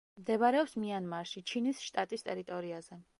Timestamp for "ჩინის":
1.51-1.85